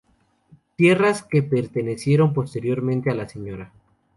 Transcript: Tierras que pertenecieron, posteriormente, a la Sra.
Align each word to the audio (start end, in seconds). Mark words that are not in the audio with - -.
Tierras 0.77 1.21
que 1.21 1.43
pertenecieron, 1.43 2.33
posteriormente, 2.33 3.11
a 3.11 3.13
la 3.13 3.25
Sra. 3.29 3.71